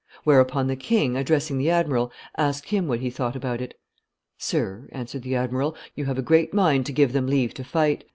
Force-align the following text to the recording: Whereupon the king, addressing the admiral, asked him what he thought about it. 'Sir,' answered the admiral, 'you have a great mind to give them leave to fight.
Whereupon 0.23 0.65
the 0.65 0.75
king, 0.75 1.15
addressing 1.15 1.59
the 1.59 1.69
admiral, 1.69 2.11
asked 2.35 2.69
him 2.69 2.87
what 2.87 3.01
he 3.01 3.11
thought 3.11 3.35
about 3.35 3.61
it. 3.61 3.79
'Sir,' 4.35 4.89
answered 4.91 5.21
the 5.21 5.35
admiral, 5.35 5.75
'you 5.93 6.05
have 6.05 6.17
a 6.17 6.23
great 6.23 6.55
mind 6.55 6.87
to 6.87 6.91
give 6.91 7.13
them 7.13 7.27
leave 7.27 7.53
to 7.53 7.63
fight. 7.63 8.03